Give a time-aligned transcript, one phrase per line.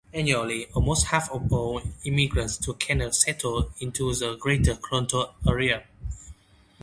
[0.15, 5.85] Annually, almost half of all immigrants to Canada settle in the Greater Toronto Area.